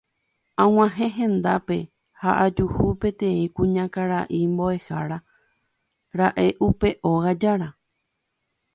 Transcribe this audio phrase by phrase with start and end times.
[0.63, 1.77] Ag̃uahẽ hendápe
[2.21, 5.17] ha ajuhu peteĩ kuñakarai mbo'ehára
[6.17, 7.67] ra'e upe óga jára.